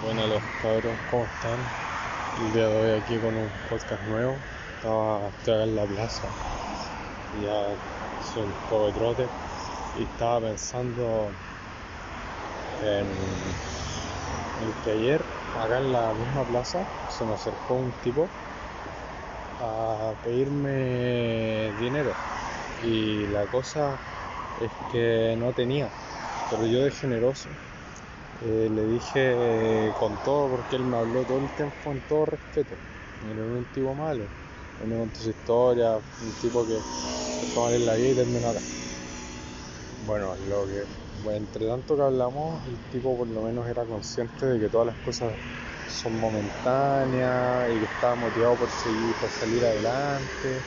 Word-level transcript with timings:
Bueno, 0.00 0.28
los 0.28 0.42
cabros, 0.62 0.96
¿cómo 1.10 1.24
están? 1.24 1.58
El 2.38 2.52
día 2.52 2.68
de 2.68 2.94
hoy 2.94 3.00
aquí 3.00 3.16
con 3.18 3.36
un 3.36 3.50
podcast 3.68 4.00
nuevo. 4.04 4.36
Estaba, 4.76 5.26
acá 5.26 5.64
en 5.64 5.74
la 5.74 5.84
plaza, 5.86 6.28
ya 7.42 7.74
soy 8.32 8.44
un 8.44 8.52
poco 8.70 8.86
de 8.86 8.92
trote 8.92 9.26
y 9.98 10.04
estaba 10.04 10.40
pensando 10.46 11.30
en, 12.80 13.06
en 14.62 14.72
que 14.84 14.90
ayer, 14.92 15.20
acá 15.60 15.78
en 15.78 15.92
la 15.92 16.12
misma 16.12 16.44
plaza, 16.44 16.86
se 17.10 17.24
me 17.24 17.34
acercó 17.34 17.74
un 17.74 17.90
tipo 18.04 18.28
a 19.60 20.12
pedirme 20.22 21.72
dinero 21.80 22.12
y 22.84 23.26
la 23.26 23.46
cosa 23.46 23.98
es 24.60 24.70
que 24.92 25.34
no 25.36 25.52
tenía, 25.52 25.88
pero 26.50 26.64
yo 26.66 26.84
de 26.84 26.92
generoso 26.92 27.48
eh, 28.40 28.70
le 28.72 28.82
dije 28.84 29.88
eh, 29.88 29.92
con 29.98 30.16
todo 30.24 30.48
porque 30.48 30.76
él 30.76 30.84
me 30.84 30.96
habló 30.96 31.24
todo 31.24 31.38
el 31.38 31.48
tiempo 31.56 31.90
en 31.90 32.00
todo 32.02 32.26
respeto. 32.26 32.76
Era 33.28 33.42
un 33.42 33.64
tipo 33.74 33.94
malo. 33.94 34.24
Él 34.80 34.86
me 34.86 34.96
contó 34.96 35.18
su 35.18 35.30
historia, 35.30 35.96
un 35.96 36.32
tipo 36.40 36.64
que 36.64 36.76
empezó 36.76 37.62
mal 37.62 37.74
en 37.74 37.86
la 37.86 37.94
vida 37.94 38.10
y 38.10 38.14
terminó 38.14 38.50
acá. 38.50 38.60
Bueno, 40.06 40.36
lo 40.48 40.66
que, 40.66 40.84
bueno, 41.24 41.38
entre 41.38 41.66
tanto 41.66 41.96
que 41.96 42.02
hablamos, 42.02 42.64
el 42.68 42.78
tipo 42.92 43.16
por 43.16 43.26
lo 43.26 43.42
menos 43.42 43.66
era 43.66 43.84
consciente 43.84 44.46
de 44.46 44.60
que 44.60 44.68
todas 44.68 44.86
las 44.86 44.96
cosas 44.98 45.34
son 45.88 46.16
momentáneas 46.20 47.70
y 47.70 47.78
que 47.80 47.86
estaba 47.86 48.14
motivado 48.14 48.54
por 48.54 48.68
seguir, 48.68 49.14
por 49.20 49.30
salir 49.30 49.64
adelante. 49.64 50.62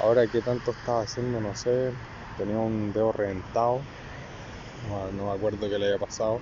Ahora 0.00 0.26
qué 0.26 0.40
tanto 0.40 0.70
estaba 0.70 1.02
haciendo, 1.02 1.38
no 1.38 1.54
sé. 1.54 1.92
Tenía 2.38 2.58
un 2.58 2.94
dedo 2.94 3.12
reventado. 3.12 3.82
No 5.12 5.26
me 5.26 5.32
acuerdo 5.32 5.68
qué 5.68 5.78
le 5.78 5.86
había 5.86 5.98
pasado 5.98 6.40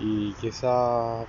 y 0.00 0.34
quizá 0.36 1.26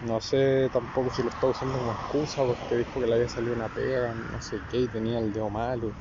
no 0.00 0.20
sé 0.20 0.68
tampoco 0.72 1.10
si 1.10 1.22
lo 1.22 1.28
estaba 1.30 1.50
usando 1.52 1.78
como 1.78 1.92
excusa 1.94 2.44
porque 2.44 2.76
dijo 2.76 3.00
que 3.00 3.06
le 3.06 3.14
había 3.14 3.28
salido 3.28 3.54
una 3.54 3.68
pega, 3.70 4.14
no 4.14 4.40
sé 4.40 4.64
qué, 4.68 4.78
y 4.80 4.88
tenía 4.88 5.18
el 5.18 5.32
dedo 5.32 5.50
malo 5.50 5.96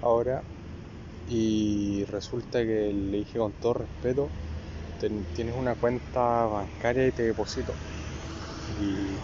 ahora. 0.00 0.44
Y 1.26 2.04
resulta 2.06 2.60
que 2.64 2.92
le 2.94 3.18
dije 3.18 3.38
con 3.38 3.54
todo 3.54 3.74
respeto, 3.74 4.34
tienes 5.32 5.54
una 5.54 5.76
cuenta 5.76 6.46
bancaria 6.46 7.06
y 7.08 7.12
te 7.12 7.22
deposito. 7.24 7.80
Y, 8.66 9.16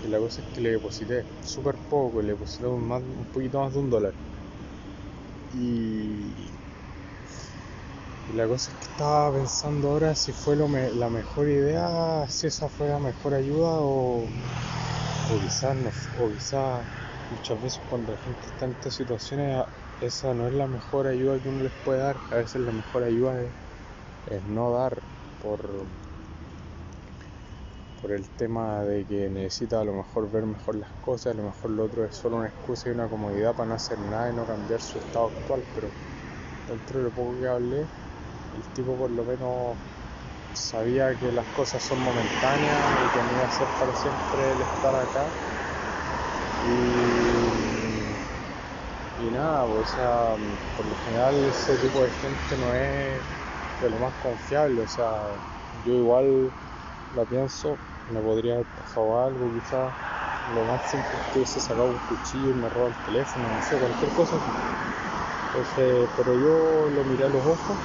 y 0.00 0.08
la 0.08 0.18
cosa 0.20 0.42
es 0.42 0.48
que 0.52 0.60
le 0.62 0.70
deposité 0.72 1.24
súper 1.40 1.78
poco, 1.88 2.22
le 2.22 2.32
deposité 2.32 2.66
más, 2.68 3.02
un 3.04 3.26
poquito 3.28 3.60
más 3.60 3.72
de 3.74 3.80
un 3.80 3.90
dólar. 3.90 4.14
Y 5.50 6.58
y 8.28 8.32
la 8.34 8.46
cosa 8.46 8.70
es 8.70 8.78
que 8.78 8.84
estaba 8.84 9.32
pensando 9.32 9.88
ahora 9.88 10.14
si 10.14 10.32
fue 10.32 10.54
lo 10.56 10.68
la 10.68 11.10
mejor 11.10 11.48
idea, 11.48 12.26
si 12.28 12.46
esa 12.46 12.68
fue 12.68 12.88
la 12.88 12.98
mejor 13.00 13.34
ayuda 13.34 13.80
o, 13.80 14.30
o 15.28 15.40
quizás 15.40 15.76
no, 15.76 15.90
o 16.18 16.30
quizás 16.30 16.86
muchas 17.30 17.60
veces 17.60 17.80
cuando 17.88 18.12
la 18.12 18.18
gente 18.18 18.46
está 18.48 18.66
en 18.66 18.72
estas 18.72 18.94
situaciones 18.94 19.64
esa 20.00 20.34
no 20.34 20.46
es 20.48 20.54
la 20.54 20.68
mejor 20.68 21.06
ayuda 21.08 21.40
que 21.40 21.48
uno 21.48 21.62
les 21.64 21.72
puede 21.84 22.00
dar, 22.00 22.16
a 22.30 22.36
veces 22.36 22.60
la 22.62 22.72
mejor 22.72 23.04
ayuda 23.04 23.42
es, 23.42 23.54
es 24.26 24.44
no 24.44 24.72
dar 24.72 25.02
por 25.40 25.88
por 28.00 28.12
el 28.12 28.30
tema 28.30 28.82
de 28.84 29.06
que 29.06 29.28
necesita 29.28 29.80
a 29.80 29.84
lo 29.84 29.92
mejor 29.92 30.30
ver 30.30 30.46
mejor 30.46 30.76
las 30.76 30.90
cosas, 31.02 31.32
a 31.32 31.36
lo 31.36 31.42
mejor 31.44 31.70
lo 31.70 31.84
otro 31.84 32.04
es 32.06 32.14
solo 32.16 32.36
una 32.38 32.48
excusa 32.48 32.88
y 32.88 32.92
una 32.92 33.08
comodidad 33.08 33.54
para 33.54 33.68
no 33.68 33.74
hacer 33.74 33.98
nada 33.98 34.30
y 34.30 34.34
no 34.34 34.46
cambiar 34.46 34.80
su 34.80 34.98
estado 34.98 35.26
actual, 35.26 35.64
pero 35.74 35.92
dentro 36.66 36.98
de 37.00 37.04
lo 37.06 37.12
poco 37.12 37.38
que 37.40 37.46
hablé 37.48 37.88
el 38.52 38.68
tipo 38.70 38.96
por 38.98 39.10
lo 39.10 39.24
menos 39.24 39.78
sabía 40.52 41.16
que 41.18 41.32
las 41.32 41.48
cosas 41.50 41.84
son 41.84 42.00
momentáneas 42.00 43.00
y 43.00 43.10
que 43.10 43.22
no 43.24 43.32
iba 43.34 43.46
a 43.46 43.50
ser 43.50 43.72
para 43.78 43.94
siempre 43.94 44.52
el 44.52 44.62
estar 44.62 44.94
acá. 44.96 45.34
Y, 46.58 48.18
y 49.14 49.30
nada, 49.30 49.66
pues, 49.66 49.90
o 49.96 50.00
sea, 50.00 50.36
por 50.74 50.86
lo 50.86 50.96
general 50.96 51.44
ese 51.48 51.78
tipo 51.78 52.04
de 52.04 52.12
gente 52.12 52.56
no 52.56 52.74
es 52.74 53.26
de 53.78 53.90
lo 53.90 53.98
más 53.98 54.14
confiable, 54.16 54.82
o 54.82 54.86
sea, 54.86 55.06
yo 55.70 55.92
igual 55.94 56.54
la 57.10 57.26
pienso, 57.26 57.82
me 58.06 58.20
podría 58.20 58.54
haber 58.54 58.68
pasado 58.68 59.20
algo, 59.24 59.52
quizás 59.52 59.94
lo 60.44 60.64
más 60.66 60.84
simple 60.84 61.18
es 61.18 61.24
que 61.26 61.38
hubiese 61.38 61.60
sacado 61.60 61.88
un 61.88 62.00
cuchillo 62.00 62.50
y 62.50 62.54
me 62.54 62.70
roba 62.70 62.90
el 62.90 62.98
teléfono, 63.00 63.50
no 63.52 63.62
sé, 63.62 63.78
cualquier 63.78 64.12
cosa. 64.12 64.42
Entonces, 65.46 66.10
pero 66.14 66.34
yo 66.36 66.88
lo 66.90 67.04
miré 67.04 67.24
a 67.24 67.28
los 67.28 67.42
ojos 67.44 67.80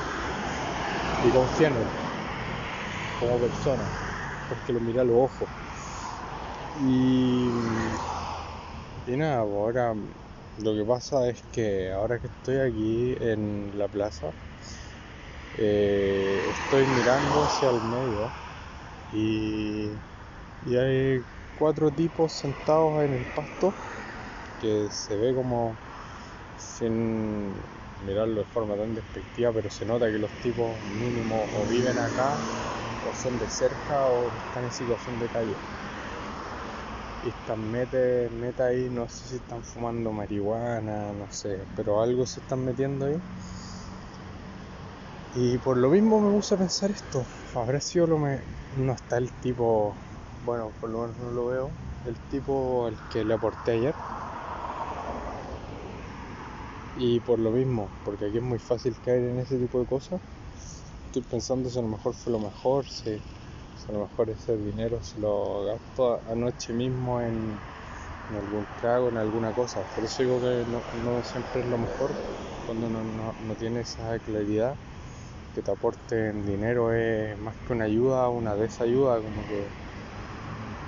y 1.24 1.64
él 1.64 1.90
como 3.20 3.40
persona, 3.40 3.86
porque 4.48 4.74
lo 4.74 4.80
mira 4.80 5.02
a 5.02 5.06
los 5.06 5.16
ojos. 5.18 5.50
Y, 6.76 7.50
y 9.06 9.18
nada, 9.18 9.44
pues 9.44 9.54
ahora 9.54 9.94
lo 10.58 10.76
que 10.76 10.84
pasa 10.86 11.30
es 11.30 11.44
que 11.52 11.92
ahora 11.92 12.20
que 12.20 12.28
estoy 12.28 12.58
aquí 12.58 13.16
en 13.20 13.78
la 13.78 13.88
plaza, 13.88 14.32
eh, 15.58 16.48
estoy 16.52 16.86
mirando 16.88 17.44
hacia 17.44 17.70
el 17.70 17.82
medio 17.82 18.34
y, 19.12 19.94
y 20.62 20.78
hay 20.78 21.22
cuatro 21.56 21.92
tipos 21.92 22.34
sentados 22.34 23.04
en 23.04 23.14
el 23.14 23.26
pasto 23.28 23.76
que 24.60 24.90
se 24.92 25.18
ve 25.18 25.34
como 25.36 25.78
sin 26.56 27.56
mirarlo 28.06 28.42
de 28.42 28.46
forma 28.46 28.76
tan 28.76 28.94
despectiva, 28.94 29.52
pero 29.54 29.70
se 29.70 29.86
nota 29.86 30.06
que 30.12 30.18
los 30.18 30.32
tipos 30.42 30.82
mínimo 31.00 31.48
o 31.54 31.66
viven 31.68 31.98
acá, 31.98 32.38
o 33.10 33.14
son 33.14 33.38
de 33.40 33.48
cerca, 33.48 34.06
o 34.06 34.28
están 34.48 34.66
en 34.66 34.72
situación 34.72 35.20
de 35.20 35.28
calle. 35.30 35.56
Y 37.26 37.30
están 37.30 37.72
mete, 37.72 38.30
meta 38.30 38.66
ahí, 38.66 38.90
no 38.90 39.08
sé 39.08 39.28
si 39.30 39.36
están 39.36 39.64
fumando 39.64 40.12
marihuana, 40.12 41.14
no 41.14 41.28
sé, 41.32 41.66
pero 41.76 42.02
algo 42.02 42.26
se 42.26 42.42
están 42.42 42.66
metiendo 42.66 43.06
ahí. 43.06 43.22
Y 45.36 45.58
por 45.60 45.78
lo 45.78 45.90
mismo 45.90 46.20
me 46.20 46.32
puse 46.32 46.56
a 46.56 46.58
pensar 46.58 46.92
esto. 46.92 47.26
Habrá 47.56 47.80
sido 47.80 48.08
lo 48.08 48.18
me... 48.18 48.40
No 48.78 48.94
está 48.94 49.18
el 49.18 49.32
tipo, 49.32 49.96
bueno, 50.46 50.72
por 50.80 50.90
lo 50.90 51.02
menos 51.02 51.18
no 51.18 51.32
lo 51.32 51.46
veo, 51.48 51.72
el 52.06 52.16
tipo 52.30 52.88
al 52.88 52.98
que 53.10 53.24
le 53.24 53.34
aporté 53.36 53.72
ayer 53.74 53.96
y 56.96 57.20
por 57.20 57.40
lo 57.40 57.52
mismo, 57.52 57.90
porque 58.06 58.26
aquí 58.26 58.38
es 58.38 58.44
muy 58.44 58.60
fácil 58.60 58.96
caer 59.04 59.24
en 59.24 59.40
ese 59.40 59.58
tipo 59.58 59.80
de 59.80 59.86
cosas, 59.86 60.22
estoy 61.08 61.24
pensando 61.24 61.70
si 61.70 61.80
a 61.80 61.82
lo 61.82 61.88
mejor 61.88 62.14
fue 62.14 62.34
lo 62.34 62.40
mejor, 62.40 62.86
si, 62.86 63.10
a 63.10 63.92
lo 63.92 64.00
mejor 64.00 64.30
ese 64.30 64.58
dinero 64.58 65.02
se 65.04 65.20
lo 65.20 65.66
gasto 65.66 66.20
anoche 66.30 66.74
mismo 66.74 67.22
en, 67.22 67.60
algún 68.36 68.66
trago, 68.80 69.10
en 69.10 69.18
alguna 69.18 69.52
cosa. 69.52 69.82
Por 69.96 70.04
eso 70.04 70.24
digo 70.24 70.40
que 70.40 70.66
no, 71.04 71.24
siempre 71.24 71.62
es 71.62 71.68
lo 71.68 71.78
mejor 71.78 72.12
cuando 72.66 72.90
no, 72.90 73.04
no, 73.04 73.56
tienes 73.56 73.92
esa 73.92 74.18
claridad 74.20 74.76
que 75.54 75.62
te 75.62 75.70
aporten 75.70 76.46
dinero 76.48 76.94
es 76.94 77.38
más 77.40 77.56
que 77.68 77.74
una 77.74 77.86
ayuda, 77.86 78.28
una 78.30 78.56
desayuda, 78.56 79.18
como 79.18 79.48
que 79.48 79.68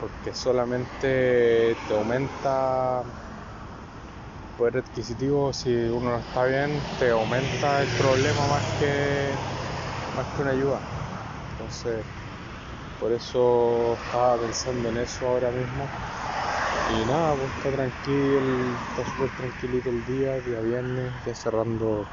porque 0.01 0.33
solamente 0.33 1.75
te 1.87 1.93
aumenta 1.93 3.03
poder 4.57 4.77
adquisitivo, 4.77 5.53
si 5.53 5.73
uno 5.73 6.11
no 6.11 6.17
está 6.17 6.45
bien, 6.45 6.81
te 6.99 7.11
aumenta 7.11 7.81
el 7.81 7.89
problema 7.89 8.47
más 8.47 8.63
que, 8.79 9.33
más 10.15 10.25
que 10.35 10.41
una 10.41 10.51
ayuda. 10.51 10.79
Entonces, 11.53 12.05
por 12.99 13.11
eso 13.11 13.97
estaba 14.05 14.37
pensando 14.37 14.89
en 14.89 14.97
eso 14.97 15.27
ahora 15.27 15.51
mismo. 15.51 15.87
Y 16.91 17.05
nada, 17.05 17.33
pues 17.35 17.49
está 17.57 17.71
tranquilo, 17.71 18.39
está 18.89 19.11
súper 19.11 19.29
tranquilito 19.37 19.89
el 19.89 20.05
día, 20.05 20.39
día 20.39 20.59
viernes, 20.61 21.11
ya 21.25 21.33
cerrando 21.33 22.05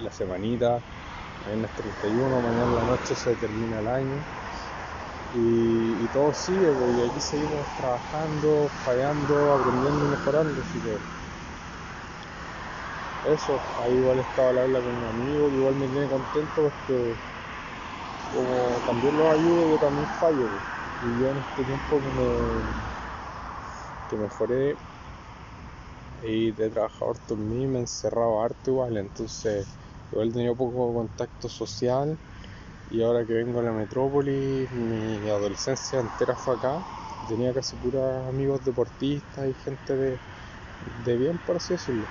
la 0.00 0.10
semanita, 0.10 0.80
mañana 1.46 1.68
es 1.68 1.76
31, 1.76 2.40
mañana 2.40 2.64
en 2.64 2.74
la 2.76 2.82
noche 2.82 3.14
se 3.14 3.34
termina 3.34 3.78
el 3.80 3.88
año. 3.88 4.16
Y, 5.36 6.06
todo 6.12 6.32
sigue, 6.32 6.70
pues, 6.70 6.96
y 6.96 7.10
aquí 7.10 7.20
seguimos 7.20 7.66
trabajando, 7.76 8.68
fallando, 8.84 9.52
aprendiendo 9.54 10.06
y 10.06 10.08
mejorando, 10.10 10.60
así 10.60 10.78
que 10.78 10.96
eso, 13.24 13.64
ahí 13.76 13.94
igual 13.96 14.20
estaba 14.20 14.52
la 14.52 14.62
habla 14.62 14.82
con 14.82 14.94
un 14.94 15.04
amigo 15.08 15.50
igual 15.50 15.74
me 15.76 15.88
tiene 15.88 16.08
contento 16.08 16.62
porque 16.62 17.18
como 18.28 18.82
también 18.84 19.16
los 19.16 19.32
ayudo, 19.34 19.66
yo 19.68 19.78
también 19.78 20.06
fallo. 20.08 20.62
Y 21.00 21.18
yo 21.18 21.30
en 21.30 21.38
este 21.38 21.64
tiempo 21.64 22.02
que 22.02 22.10
me 22.10 22.74
que 24.06 24.16
mejoré 24.16 24.78
y 26.22 26.52
de 26.52 26.70
trabajado 26.70 27.10
harto 27.12 27.34
en 27.34 27.48
mí, 27.48 27.66
me 27.68 27.78
he 27.78 27.80
encerrado 27.82 28.40
harto 28.42 28.70
igual, 28.70 28.96
entonces 28.96 29.78
igual 30.10 30.32
tenido 30.32 30.56
poco 30.56 30.92
contacto 30.94 31.48
social 31.48 32.18
y 32.86 33.02
ahora 33.02 33.26
que 33.26 33.34
vengo 33.34 33.60
a 33.60 33.64
la 33.64 33.72
metrópoli, 33.72 34.68
mi 34.70 35.28
adolescencia 35.28 36.00
entera 36.00 36.36
fue 36.36 36.56
acá, 36.56 36.84
tenía 37.26 37.54
casi 37.54 37.76
puros 37.76 38.28
amigos 38.28 38.64
deportistas 38.64 39.48
y 39.48 39.54
gente 39.54 39.96
de, 39.96 40.22
de 40.80 41.16
bien, 41.18 41.38
por 41.40 41.56
así 41.58 41.74
decirlo. 41.74 42.10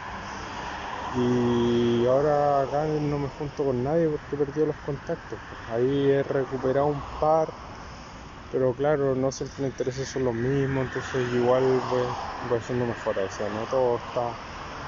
Y 1.16 2.06
ahora 2.06 2.62
acá 2.62 2.86
no 2.86 3.20
me 3.20 3.28
junto 3.30 3.64
con 3.64 3.84
nadie 3.84 4.08
porque 4.08 4.36
he 4.36 4.46
perdido 4.46 4.68
los 4.68 4.76
contactos. 4.78 5.40
Ahí 5.72 6.10
he 6.10 6.24
recuperado 6.24 6.88
un 6.88 7.02
par 7.20 7.50
pero 8.54 8.72
claro, 8.74 9.16
no 9.16 9.32
siempre 9.32 9.64
los 9.64 9.72
intereses 9.72 10.08
son 10.08 10.26
los 10.26 10.36
mismos, 10.36 10.86
entonces 10.86 11.34
igual 11.34 11.64
voy, 11.90 12.04
voy 12.48 12.60
haciendo 12.60 12.86
mejoras, 12.86 13.34
o 13.34 13.36
sea, 13.36 13.50
no 13.50 13.66
todo 13.66 13.98
está 13.98 14.28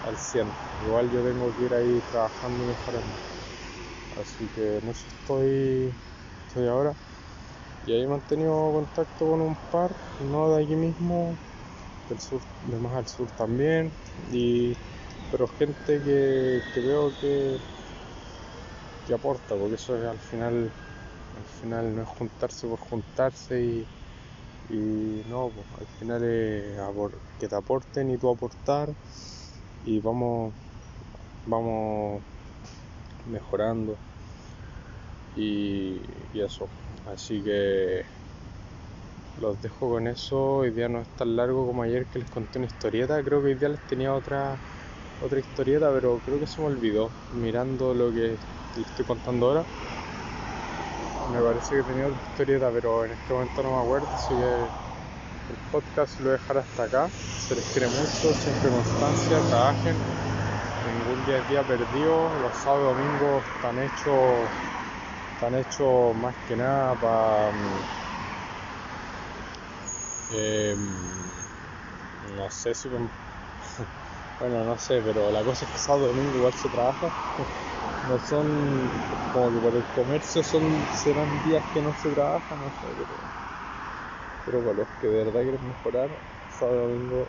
al 0.07 0.15
100, 0.15 0.47
igual 0.85 1.09
yo 1.09 1.23
tengo 1.23 1.51
que 1.57 1.63
ir 1.65 1.73
ahí 1.73 1.99
trabajando 2.11 2.63
y 2.63 2.67
mejorando. 2.67 3.15
Así 4.21 4.45
que 4.53 4.77
en 4.77 4.87
eso 4.87 5.07
estoy, 5.19 5.91
estoy 6.47 6.67
ahora. 6.67 6.93
Y 7.87 7.93
ahí 7.93 8.03
he 8.03 8.07
mantenido 8.07 8.71
contacto 8.71 9.31
con 9.31 9.41
un 9.41 9.55
par, 9.71 9.89
no 10.31 10.51
de 10.51 10.63
aquí 10.63 10.75
mismo, 10.75 11.35
del 12.07 12.19
sur, 12.19 12.41
de 12.67 12.77
más 12.77 12.93
al 12.93 13.07
sur 13.07 13.27
también, 13.31 13.91
y, 14.31 14.77
pero 15.31 15.47
gente 15.47 16.01
que, 16.01 16.61
que 16.73 16.79
veo 16.81 17.11
que, 17.19 17.57
que 19.07 19.13
aporta, 19.13 19.55
porque 19.55 19.75
eso 19.75 19.95
es 19.97 20.05
al 20.05 20.19
final 20.19 20.71
al 21.35 21.43
final 21.61 21.95
no 21.95 22.01
es 22.03 22.07
juntarse 22.07 22.67
por 22.67 22.79
juntarse 22.79 23.85
y, 24.69 25.23
no, 25.29 25.49
pues, 25.49 25.67
al 25.79 25.87
final 25.99 26.23
es 26.23 26.79
que 27.39 27.47
te 27.47 27.55
aporten 27.55 28.09
y 28.09 28.17
tú 28.17 28.29
aportar 28.29 28.89
y 29.85 29.99
vamos, 29.99 30.53
vamos 31.45 32.21
mejorando 33.31 33.95
y, 35.35 36.01
eso. 36.33 36.67
Así 37.13 37.41
que 37.41 38.03
los 39.41 39.61
dejo 39.61 39.89
con 39.89 40.07
eso. 40.07 40.57
Hoy 40.57 40.71
día 40.71 40.89
no 40.89 41.01
es 41.01 41.07
tan 41.09 41.35
largo 41.35 41.65
como 41.65 41.83
ayer 41.83 42.05
que 42.07 42.19
les 42.19 42.29
conté 42.29 42.59
una 42.59 42.67
historieta. 42.67 43.23
Creo 43.23 43.41
que 43.41 43.47
hoy 43.47 43.55
día 43.55 43.69
les 43.69 43.79
tenía 43.81 44.13
otra 44.13 44.57
otra 45.21 45.39
historieta, 45.39 45.91
pero 45.91 46.19
creo 46.25 46.39
que 46.39 46.47
se 46.47 46.61
me 46.61 46.67
olvidó 46.67 47.09
mirando 47.33 47.93
lo 47.93 48.11
que 48.11 48.37
les 48.75 48.87
estoy 48.87 49.05
contando 49.05 49.47
ahora 49.47 49.65
me 51.31 51.41
parece 51.41 51.75
que 51.75 51.83
tenía 51.83 52.07
otra 52.07 52.19
historieta, 52.31 52.69
pero 52.71 53.05
en 53.05 53.11
este 53.11 53.33
momento 53.33 53.63
no 53.63 53.71
me 53.77 53.83
acuerdo, 53.83 54.07
así 54.13 54.33
que 54.33 54.53
el 54.53 55.57
podcast 55.71 56.19
lo 56.19 56.25
voy 56.25 56.35
a 56.35 56.37
dejar 56.37 56.57
hasta 56.57 56.83
acá. 56.83 57.09
Se 57.09 57.55
les 57.55 57.65
quiere 57.65 57.87
mucho, 57.87 58.33
siempre 58.33 58.69
constancia, 58.69 59.41
trabajen. 59.41 59.95
Ningún 60.85 61.25
día 61.25 61.37
es 61.39 61.49
día 61.49 61.63
perdido. 61.63 62.29
Los 62.41 62.55
sábados 62.55 62.95
y 62.95 63.03
domingos 63.03 63.43
están 63.55 63.79
hechos, 63.79 64.49
están 65.35 65.55
hechos 65.55 66.15
más 66.15 66.35
que 66.47 66.55
nada 66.55 66.95
para. 66.95 67.51
Eh, 70.31 70.75
no 72.35 72.49
sé 72.49 72.73
si. 72.73 72.89
Bueno, 74.39 74.63
no 74.63 74.77
sé, 74.77 75.01
pero 75.01 75.31
la 75.31 75.43
cosa 75.43 75.65
es 75.65 75.71
que 75.71 75.77
sábado 75.77 76.07
domingo 76.07 76.37
igual 76.37 76.53
se 76.53 76.69
trabaja 76.69 77.09
no 78.09 78.19
son 78.19 78.89
como 79.33 79.49
que 79.51 79.59
por 79.59 79.75
el 79.75 79.83
comercio 79.95 80.43
son 80.43 80.61
serán 80.93 81.27
días 81.45 81.63
que 81.73 81.81
no 81.81 81.93
se 81.93 82.09
trabaja, 82.09 82.55
no 82.55 82.69
sé, 82.69 82.87
pero, 82.97 83.17
pero 84.45 84.61
para 84.61 84.77
los 84.77 84.87
que 84.99 85.07
de 85.07 85.23
verdad 85.23 85.41
quieren 85.41 85.67
mejorar, 85.67 86.09
sábado 86.59 86.87
domingo 86.87 87.27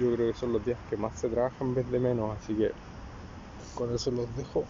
yo 0.00 0.14
creo 0.14 0.32
que 0.32 0.38
son 0.38 0.52
los 0.52 0.64
días 0.64 0.78
que 0.88 0.96
más 0.96 1.14
se 1.14 1.28
trabajan 1.28 1.68
en 1.68 1.74
vez 1.74 1.90
de 1.90 1.98
menos, 1.98 2.36
así 2.36 2.54
que 2.54 2.70
con 3.74 3.94
eso 3.94 4.10
los 4.10 4.36
dejo. 4.36 4.64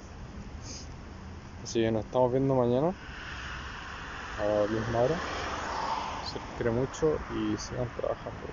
Así 1.62 1.81
que 1.81 1.91
nos 1.91 2.05
estamos 2.05 2.32
viendo 2.32 2.55
mañana 2.55 2.93
a 4.38 4.44
la 4.44 4.67
misma 4.67 5.00
hora. 5.00 5.17
Se 6.23 6.38
quiere 6.56 6.70
mucho 6.70 7.19
y 7.31 7.56
sigan 7.56 7.88
trabajando. 7.91 8.46